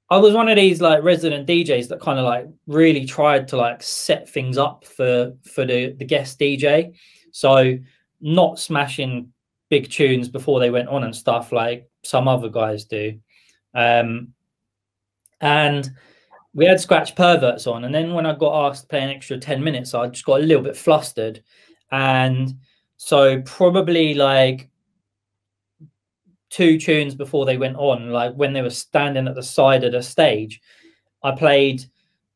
I 0.09 0.17
was 0.17 0.33
one 0.33 0.49
of 0.49 0.55
these 0.55 0.81
like 0.81 1.03
resident 1.03 1.47
DJs 1.47 1.89
that 1.89 2.01
kind 2.01 2.17
of 2.17 2.25
like 2.25 2.47
really 2.65 3.05
tried 3.05 3.47
to 3.49 3.57
like 3.57 3.83
set 3.83 4.27
things 4.27 4.57
up 4.57 4.85
for 4.85 5.33
for 5.43 5.63
the 5.65 5.93
the 5.93 6.05
guest 6.05 6.39
DJ, 6.39 6.95
so 7.31 7.77
not 8.19 8.59
smashing 8.59 9.31
big 9.69 9.89
tunes 9.89 10.29
before 10.29 10.59
they 10.59 10.69
went 10.69 10.89
on 10.89 11.03
and 11.03 11.15
stuff 11.15 11.51
like 11.51 11.89
some 12.03 12.27
other 12.27 12.49
guys 12.49 12.85
do. 12.85 13.19
Um, 13.73 14.33
and 15.41 15.89
we 16.53 16.65
had 16.65 16.79
Scratch 16.79 17.15
Perverts 17.15 17.67
on. 17.67 17.83
And 17.83 17.93
then 17.93 18.13
when 18.13 18.25
I 18.25 18.33
got 18.33 18.69
asked 18.69 18.83
to 18.83 18.87
play 18.87 19.01
an 19.01 19.09
extra 19.09 19.37
10 19.37 19.63
minutes, 19.63 19.93
I 19.93 20.07
just 20.07 20.25
got 20.25 20.41
a 20.41 20.45
little 20.45 20.63
bit 20.63 20.77
flustered. 20.77 21.43
And 21.91 22.53
so, 22.97 23.41
probably 23.41 24.13
like 24.13 24.69
two 26.49 26.79
tunes 26.79 27.13
before 27.13 27.45
they 27.45 27.57
went 27.57 27.75
on, 27.75 28.11
like 28.11 28.33
when 28.35 28.53
they 28.53 28.61
were 28.61 28.69
standing 28.69 29.27
at 29.27 29.35
the 29.35 29.43
side 29.43 29.83
of 29.83 29.91
the 29.91 30.01
stage, 30.01 30.61
I 31.21 31.31
played 31.31 31.83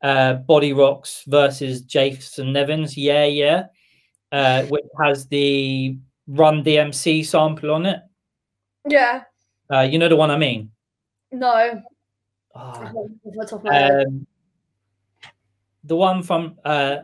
uh, 0.02 0.34
Body 0.34 0.74
Rocks 0.74 1.24
versus 1.28 1.82
Jason 1.82 2.52
Nevins. 2.52 2.98
Yeah, 2.98 3.26
yeah. 3.26 3.68
Uh, 4.32 4.64
which 4.66 4.86
has 5.02 5.26
the 5.28 5.98
Run 6.30 6.64
DMC 6.64 7.26
sample 7.26 7.72
on 7.72 7.88
it. 7.88 8.00
Yeah. 8.88 9.24
Uh, 9.72 9.82
you 9.82 9.98
know 9.98 10.08
the 10.08 10.16
one 10.16 10.30
I 10.30 10.38
mean? 10.38 10.72
No. 11.32 11.82
Oh. 12.56 13.10
Um, 13.72 14.28
the 15.84 15.96
one 15.96 16.24
from 16.24 16.58
uh, 16.64 16.98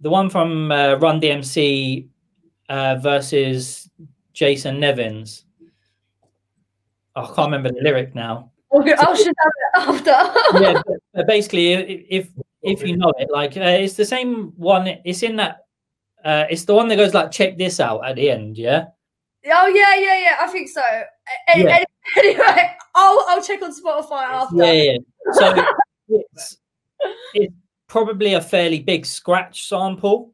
the 0.00 0.10
one 0.10 0.30
from 0.30 0.72
uh, 0.72 0.94
Run 0.94 1.20
DMC 1.20 2.08
uh, 2.68 2.96
versus 2.96 3.90
Jason 4.32 4.80
Nevins. 4.80 5.44
Oh, 7.16 7.22
I 7.22 7.26
can't 7.26 7.52
remember 7.52 7.70
the 7.70 7.80
lyric 7.82 8.14
now. 8.14 8.50
Okay, 8.72 8.94
I 8.94 9.14
should 9.14 9.34
have 9.76 9.94
it 9.98 10.04
after. 10.04 10.60
yeah, 10.60 10.82
but 11.14 11.26
basically, 11.26 11.72
if 12.10 12.30
if 12.62 12.82
you 12.82 12.96
know 12.96 13.12
it, 13.18 13.30
like 13.30 13.56
uh, 13.56 13.60
it's 13.60 13.94
the 13.94 14.04
same 14.04 14.52
one. 14.56 14.88
It's 15.04 15.22
in 15.22 15.36
that 15.36 15.63
Uh, 16.24 16.46
it's 16.50 16.64
the 16.64 16.74
one 16.74 16.88
that 16.88 16.96
goes 16.96 17.12
like, 17.14 17.30
check 17.30 17.58
this 17.58 17.78
out 17.80 18.04
at 18.08 18.16
the 18.16 18.30
end, 18.30 18.56
yeah? 18.56 18.86
Oh 19.46 19.66
yeah, 19.66 19.94
yeah, 19.96 20.18
yeah. 20.20 20.36
I 20.40 20.46
think 20.48 20.68
so. 20.68 20.80
Yeah. 21.54 21.76
any- 21.76 21.84
Anyway, 22.18 22.70
I'll 22.94 23.24
I'll 23.28 23.42
check 23.42 23.62
on 23.62 23.72
Spotify 23.74 24.22
after. 24.24 24.56
Yeah, 24.56 24.72
yeah. 24.72 24.98
So 25.32 25.64
it's, 26.08 26.58
it's 27.34 27.54
probably 27.88 28.34
a 28.34 28.40
fairly 28.40 28.80
big 28.80 29.06
scratch 29.06 29.68
sample. 29.68 30.32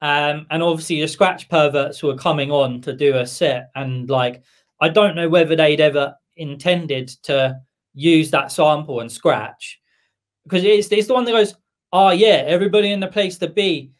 Um, 0.00 0.46
and 0.50 0.62
obviously 0.62 1.00
the 1.00 1.08
scratch 1.08 1.48
perverts 1.48 2.02
were 2.02 2.14
coming 2.14 2.50
on 2.52 2.80
to 2.82 2.92
do 2.92 3.16
a 3.16 3.26
set, 3.26 3.70
and 3.74 4.08
like 4.08 4.42
I 4.80 4.88
don't 4.90 5.16
know 5.16 5.28
whether 5.28 5.56
they'd 5.56 5.80
ever 5.80 6.14
intended 6.36 7.08
to 7.24 7.58
use 7.94 8.30
that 8.30 8.52
sample 8.52 9.00
and 9.00 9.10
scratch 9.10 9.80
because 10.44 10.62
it's 10.62 10.92
it's 10.92 11.08
the 11.08 11.14
one 11.14 11.24
that 11.24 11.32
goes, 11.32 11.54
oh 11.92 12.10
yeah, 12.10 12.44
everybody 12.46 12.92
in 12.92 13.00
the 13.00 13.08
place 13.08 13.38
to 13.38 13.48
be 13.48 13.90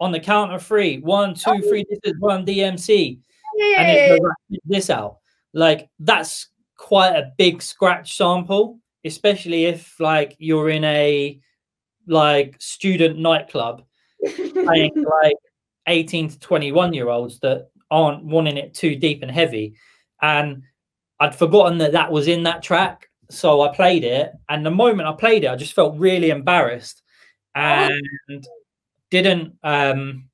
on 0.00 0.12
the 0.12 0.20
count 0.20 0.52
of 0.52 0.64
three, 0.64 0.98
one, 0.98 1.34
two, 1.34 1.50
oh. 1.50 1.68
three. 1.68 1.84
This 1.88 1.98
is 2.04 2.14
Run 2.20 2.44
DMC, 2.46 3.18
yeah, 3.56 3.66
yeah, 3.66 3.80
and 3.80 3.90
it 3.90 4.20
goes 4.20 4.58
this 4.64 4.90
out. 4.90 5.18
Like 5.52 5.88
that's 5.98 6.48
quite 6.76 7.10
a 7.10 7.32
big 7.36 7.62
scratch 7.62 8.16
sample, 8.16 8.78
especially 9.04 9.66
if 9.66 9.98
like 10.00 10.36
you're 10.38 10.70
in 10.70 10.84
a 10.84 11.40
like 12.06 12.56
student 12.58 13.18
nightclub 13.18 13.82
playing 14.54 15.04
like 15.22 15.36
18 15.86 16.30
to 16.30 16.38
21 16.38 16.94
year 16.94 17.08
olds 17.08 17.38
that 17.40 17.68
aren't 17.90 18.24
wanting 18.24 18.56
it 18.56 18.74
too 18.74 18.96
deep 18.96 19.22
and 19.22 19.30
heavy. 19.30 19.74
And 20.22 20.62
I'd 21.20 21.34
forgotten 21.34 21.78
that 21.78 21.92
that 21.92 22.12
was 22.12 22.28
in 22.28 22.44
that 22.44 22.62
track. 22.62 23.08
So 23.30 23.60
I 23.62 23.74
played 23.74 24.04
it. 24.04 24.32
And 24.48 24.64
the 24.64 24.70
moment 24.70 25.08
I 25.08 25.12
played 25.12 25.44
it, 25.44 25.50
I 25.50 25.56
just 25.56 25.74
felt 25.74 25.98
really 25.98 26.30
embarrassed 26.30 27.02
oh. 27.56 27.60
and 27.60 28.48
didn't, 29.10 29.54
um, 29.62 30.28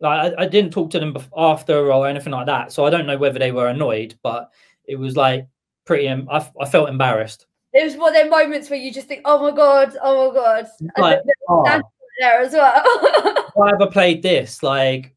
like, 0.00 0.34
I, 0.38 0.42
I 0.42 0.46
didn't 0.46 0.72
talk 0.72 0.90
to 0.90 1.00
them 1.00 1.16
after 1.36 1.92
or 1.92 2.06
anything 2.06 2.32
like 2.32 2.46
that. 2.46 2.72
So 2.72 2.84
I 2.84 2.90
don't 2.90 3.06
know 3.06 3.16
whether 3.18 3.38
they 3.38 3.52
were 3.52 3.68
annoyed, 3.68 4.14
but 4.22 4.50
it 4.84 4.96
was 4.96 5.16
like 5.16 5.46
pretty, 5.84 6.08
I, 6.08 6.22
f- 6.30 6.52
I 6.60 6.66
felt 6.66 6.88
embarrassed. 6.88 7.46
It 7.72 7.84
was 7.84 7.96
one 7.96 8.08
of 8.08 8.14
them 8.14 8.30
moments 8.30 8.70
where 8.70 8.78
you 8.78 8.90
just 8.90 9.06
think, 9.06 9.20
"Oh 9.26 9.38
my 9.38 9.54
god, 9.54 9.94
oh 10.02 10.28
my 10.28 10.34
god," 10.34 10.66
Like, 10.96 11.20
oh, 11.46 11.82
there 12.18 12.40
as 12.40 12.52
well. 12.54 12.82
I 13.62 13.72
ever 13.74 13.86
played 13.86 14.22
this, 14.22 14.62
like 14.62 15.14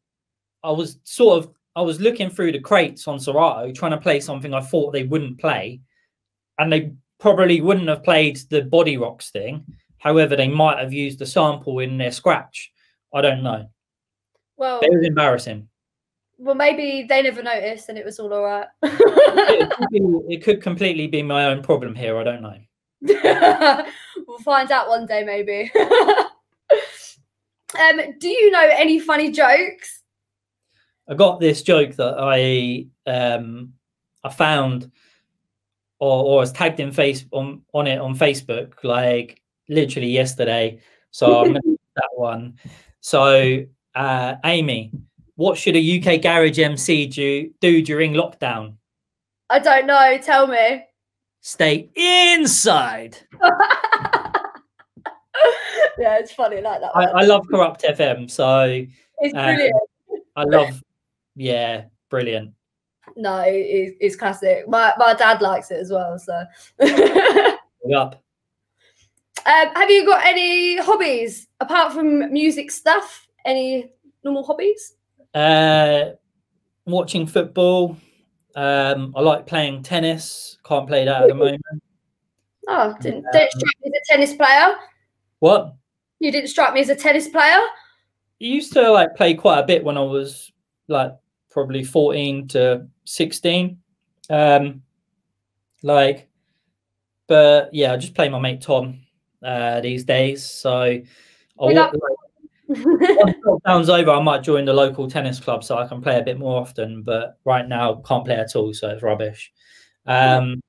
I 0.62 0.70
was 0.70 0.98
sort 1.04 1.38
of 1.38 1.54
I 1.76 1.80
was 1.80 2.00
looking 2.00 2.28
through 2.28 2.52
the 2.52 2.60
crates 2.60 3.08
on 3.08 3.18
Serato 3.18 3.72
trying 3.72 3.92
to 3.92 3.96
play 3.98 4.20
something 4.20 4.52
I 4.52 4.60
thought 4.60 4.92
they 4.92 5.04
wouldn't 5.04 5.38
play, 5.38 5.80
and 6.58 6.70
they 6.70 6.92
probably 7.18 7.60
wouldn't 7.60 7.88
have 7.88 8.04
played 8.04 8.36
the 8.50 8.62
Body 8.62 8.96
Rocks 8.96 9.30
thing. 9.30 9.64
However, 9.98 10.36
they 10.36 10.48
might 10.48 10.78
have 10.78 10.92
used 10.92 11.18
the 11.18 11.26
sample 11.26 11.78
in 11.78 11.96
their 11.98 12.12
scratch. 12.12 12.72
I 13.12 13.20
don't 13.20 13.42
know. 13.42 13.68
well, 14.56 14.80
It 14.80 14.90
was 14.92 15.06
embarrassing. 15.06 15.68
well, 16.38 16.54
maybe 16.54 17.06
they 17.08 17.22
never 17.22 17.42
noticed, 17.42 17.88
and 17.88 17.98
it 17.98 18.04
was 18.04 18.18
all 18.20 18.32
alright. 18.32 18.68
It 19.52 19.70
could, 19.70 19.88
be, 19.90 19.98
it 20.34 20.42
could 20.44 20.62
completely 20.62 21.06
be 21.06 21.22
my 21.22 21.46
own 21.46 21.62
problem 21.62 21.94
here. 21.94 22.16
I 22.18 22.24
don't 22.24 22.42
know. 22.42 22.56
we'll 24.26 24.38
find 24.38 24.70
out 24.70 24.88
one 24.88 25.06
day, 25.06 25.24
maybe. 25.24 25.70
um, 27.78 28.00
do 28.18 28.28
you 28.28 28.50
know 28.50 28.68
any 28.72 29.00
funny 29.00 29.30
jokes? 29.30 30.02
I 31.08 31.14
got 31.14 31.40
this 31.40 31.62
joke 31.62 31.96
that 31.96 32.16
I 32.18 32.86
um 33.10 33.72
I 34.22 34.28
found 34.30 34.90
or, 35.98 36.24
or 36.24 36.36
was 36.38 36.52
tagged 36.52 36.78
in 36.80 36.92
face 36.92 37.24
on 37.32 37.62
on 37.74 37.86
it 37.86 37.98
on 37.98 38.16
Facebook 38.16 38.84
like 38.84 39.42
literally 39.68 40.08
yesterday. 40.10 40.80
So 41.10 41.40
I'm 41.40 41.48
gonna 41.48 41.60
that 41.96 42.10
one. 42.14 42.56
So 43.00 43.64
uh 43.94 44.34
Amy, 44.44 44.92
what 45.36 45.56
should 45.58 45.76
a 45.76 45.98
UK 45.98 46.20
garage 46.22 46.58
MC 46.58 47.06
do 47.06 47.50
do 47.60 47.82
during 47.82 48.12
lockdown? 48.12 48.74
I 49.48 49.58
don't 49.58 49.86
know. 49.86 50.18
Tell 50.22 50.46
me. 50.46 50.84
Stay 51.40 51.90
inside. 51.94 53.16
yeah, 55.98 56.18
it's 56.18 56.32
funny 56.32 56.60
like 56.60 56.80
that. 56.80 56.90
I. 56.94 57.04
I 57.06 57.24
love 57.24 57.46
Kurupt 57.50 57.82
FM, 57.82 58.30
so 58.30 58.84
it's 59.18 59.34
uh, 59.34 59.46
brilliant. 59.46 59.76
I 60.36 60.44
love 60.44 60.82
yeah, 61.36 61.84
brilliant. 62.10 62.52
No, 63.16 63.40
it, 63.40 63.96
it's 64.00 64.16
classic. 64.16 64.68
My 64.68 64.92
my 64.98 65.14
dad 65.14 65.42
likes 65.42 65.70
it 65.70 65.78
as 65.78 65.90
well. 65.90 66.18
So, 66.18 66.44
um, 69.46 69.74
have 69.74 69.90
you 69.90 70.06
got 70.06 70.24
any 70.24 70.78
hobbies 70.78 71.48
apart 71.60 71.92
from 71.92 72.32
music 72.32 72.70
stuff? 72.70 73.26
Any 73.44 73.92
normal 74.24 74.44
hobbies? 74.44 74.94
Uh, 75.34 76.10
watching 76.86 77.26
football. 77.26 77.96
Um, 78.54 79.14
I 79.16 79.20
like 79.20 79.46
playing 79.46 79.82
tennis. 79.82 80.58
Can't 80.64 80.86
play 80.86 81.04
that 81.04 81.22
at 81.22 81.28
the 81.28 81.34
moment. 81.34 81.62
Oh, 82.68 82.94
didn't, 83.00 83.24
didn't 83.32 83.52
strike 83.52 83.76
me 83.82 83.90
as 83.94 84.00
a 84.00 84.12
tennis 84.12 84.34
player. 84.34 84.74
What? 85.38 85.74
You 86.18 86.30
didn't 86.30 86.48
strike 86.48 86.74
me 86.74 86.80
as 86.80 86.88
a 86.88 86.94
tennis 86.94 87.28
player. 87.28 87.58
I 87.58 87.64
used 88.38 88.72
to 88.74 88.90
like 88.90 89.16
play 89.16 89.34
quite 89.34 89.60
a 89.60 89.66
bit 89.66 89.84
when 89.84 89.96
I 89.96 90.02
was 90.02 90.52
like 90.88 91.12
probably 91.50 91.84
14 91.84 92.48
to 92.48 92.86
16. 93.04 93.78
Um, 94.28 94.82
like, 95.82 96.28
but 97.26 97.72
yeah, 97.72 97.92
I 97.92 97.96
just 97.96 98.14
play 98.14 98.28
my 98.28 98.38
mate 98.38 98.60
Tom 98.60 99.00
uh, 99.42 99.80
these 99.80 100.04
days. 100.04 100.44
So 100.44 100.72
I 100.72 100.96
Big 101.66 101.76
wa- 101.76 101.82
up. 101.82 101.94
like, 101.94 102.12
once 102.68 103.36
lockdown's 103.44 103.88
over, 103.88 104.10
I 104.10 104.22
might 104.22 104.42
join 104.42 104.64
the 104.64 104.72
local 104.72 105.10
tennis 105.10 105.40
club 105.40 105.64
so 105.64 105.76
I 105.76 105.86
can 105.86 106.00
play 106.00 106.18
a 106.18 106.22
bit 106.22 106.38
more 106.38 106.60
often. 106.60 107.02
But 107.02 107.38
right 107.44 107.66
now, 107.66 107.96
can't 108.06 108.24
play 108.24 108.36
at 108.36 108.54
all, 108.54 108.72
so 108.72 108.90
it's 108.90 109.02
rubbish. 109.02 109.52
Um, 110.06 110.62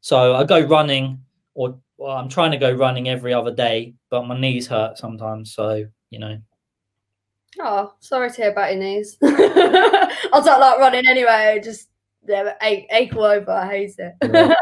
so 0.00 0.34
I 0.36 0.44
go 0.44 0.60
running, 0.60 1.20
or 1.54 1.78
well, 1.96 2.16
I'm 2.16 2.28
trying 2.28 2.52
to 2.52 2.58
go 2.58 2.72
running 2.72 3.08
every 3.08 3.34
other 3.34 3.52
day, 3.52 3.94
but 4.10 4.26
my 4.26 4.38
knees 4.38 4.68
hurt 4.68 4.98
sometimes. 4.98 5.52
So 5.52 5.86
you 6.10 6.18
know, 6.20 6.38
oh, 7.60 7.92
sorry 7.98 8.30
to 8.30 8.36
hear 8.36 8.50
about 8.52 8.72
your 8.72 8.80
knees. 8.80 9.18
I 9.22 10.08
don't 10.32 10.60
like 10.60 10.78
running 10.78 11.06
anyway. 11.08 11.60
Just 11.62 11.88
yeah, 12.26 12.54
ache, 12.62 12.86
ache 12.90 13.16
all 13.16 13.24
over. 13.24 13.50
I 13.50 13.68
hate 13.68 13.94
it. 13.98 14.56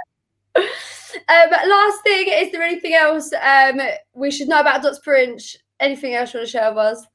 Um, 1.29 1.51
last 1.51 2.03
thing, 2.03 2.29
is 2.29 2.53
there 2.53 2.63
anything 2.63 2.95
else 2.95 3.33
um, 3.43 3.81
we 4.15 4.31
should 4.31 4.49
know 4.49 4.61
about 4.61 4.83
Dots 4.83 5.01
per 5.01 5.17
inch? 5.17 5.57
Anything 5.81 6.15
else 6.15 6.33
you 6.33 6.41
want 6.41 6.49
to 6.49 6.53
share 6.53 6.73
with 6.73 6.79
us? 6.79 7.07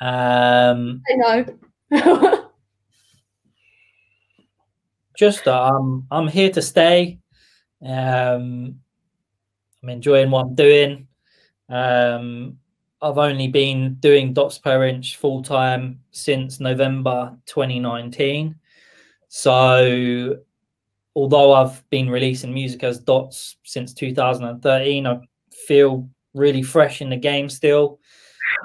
um, 0.00 1.02
I 1.10 1.44
know. 1.90 2.48
just 5.16 5.44
that 5.44 5.54
I'm 5.54 6.06
I'm 6.10 6.26
here 6.28 6.50
to 6.50 6.62
stay. 6.62 7.18
Um, 7.84 8.80
I'm 9.82 9.88
enjoying 9.88 10.30
what 10.30 10.46
I'm 10.46 10.54
doing. 10.54 11.06
Um, 11.68 12.58
I've 13.00 13.18
only 13.18 13.48
been 13.48 13.94
doing 14.00 14.32
dots 14.32 14.58
per 14.58 14.84
inch 14.84 15.16
full 15.16 15.42
time 15.42 16.00
since 16.12 16.60
November 16.60 17.36
2019. 17.46 18.54
So, 19.28 20.36
although 21.14 21.52
I've 21.52 21.88
been 21.90 22.08
releasing 22.08 22.54
music 22.54 22.84
as 22.84 22.98
dots 22.98 23.56
since 23.64 23.92
2013, 23.94 25.06
I 25.06 25.20
feel 25.66 26.08
really 26.34 26.62
fresh 26.62 27.00
in 27.00 27.10
the 27.10 27.16
game 27.16 27.48
still. 27.48 27.98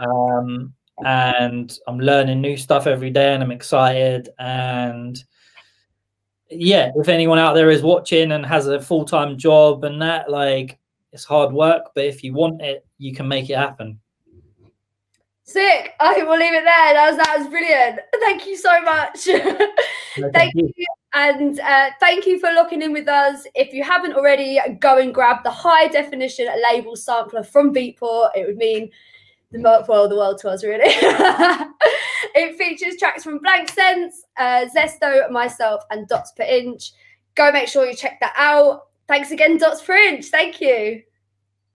Um, 0.01 0.73
and 1.03 1.77
I'm 1.87 1.99
learning 1.99 2.41
new 2.41 2.57
stuff 2.57 2.87
every 2.87 3.11
day, 3.11 3.33
and 3.33 3.43
I'm 3.43 3.51
excited. 3.51 4.29
And 4.39 5.21
yeah, 6.49 6.91
if 6.95 7.09
anyone 7.09 7.39
out 7.39 7.53
there 7.53 7.69
is 7.69 7.83
watching 7.83 8.31
and 8.31 8.45
has 8.45 8.67
a 8.67 8.81
full 8.81 9.05
time 9.05 9.37
job 9.37 9.83
and 9.83 10.01
that, 10.01 10.29
like, 10.29 10.79
it's 11.11 11.23
hard 11.23 11.53
work, 11.53 11.91
but 11.95 12.05
if 12.05 12.23
you 12.23 12.33
want 12.33 12.61
it, 12.61 12.85
you 12.97 13.13
can 13.13 13.27
make 13.27 13.49
it 13.49 13.57
happen. 13.57 13.99
Sick. 15.47 15.93
I 16.01 16.13
think 16.13 16.27
we'll 16.27 16.37
leave 16.37 16.53
it 16.53 16.65
there. 16.65 16.93
That 16.93 17.07
was 17.09 17.17
that 17.17 17.37
was 17.39 17.47
brilliant. 17.47 17.99
Thank 18.19 18.45
you 18.45 18.57
so 18.57 18.81
much. 18.81 19.27
No, 20.19 20.31
Thank 20.33 20.55
you. 20.55 20.73
And 21.13 21.59
uh, 21.59 21.91
thank 21.99 22.25
you 22.25 22.39
for 22.39 22.51
locking 22.51 22.81
in 22.81 22.91
with 22.91 23.07
us. 23.07 23.45
If 23.53 23.71
you 23.71 23.83
haven't 23.83 24.13
already, 24.13 24.59
go 24.79 24.97
and 24.97 25.13
grab 25.13 25.43
the 25.43 25.51
high 25.51 25.89
definition 25.89 26.47
label 26.71 26.95
sampler 26.95 27.43
from 27.43 27.71
Beatport. 27.71 28.31
It 28.35 28.47
would 28.47 28.57
mean 28.57 28.89
the 29.51 29.85
well, 29.87 30.09
the 30.09 30.15
world 30.15 30.39
to 30.39 30.49
us, 30.49 30.63
really. 30.63 30.85
it 30.89 32.57
features 32.57 32.97
tracks 32.97 33.23
from 33.23 33.37
Blank 33.37 33.69
Sense, 33.69 34.25
uh, 34.37 34.65
Zesto, 34.75 35.29
myself, 35.29 35.83
and 35.91 36.07
Dots 36.07 36.31
per 36.31 36.43
Inch. 36.43 36.93
Go 37.35 37.51
make 37.51 37.67
sure 37.67 37.85
you 37.85 37.95
check 37.95 38.19
that 38.19 38.33
out. 38.35 38.87
Thanks 39.07 39.29
again, 39.29 39.57
Dots 39.57 39.83
per 39.83 39.95
Inch. 39.95 40.25
Thank 40.25 40.59
you. 40.61 41.03